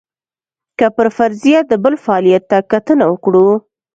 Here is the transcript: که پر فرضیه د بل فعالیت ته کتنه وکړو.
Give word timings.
که 0.77 0.85
پر 0.95 1.07
فرضیه 1.17 1.59
د 1.69 1.73
بل 1.83 1.93
فعالیت 2.05 2.43
ته 2.51 2.57
کتنه 2.71 3.05
وکړو. 3.09 3.47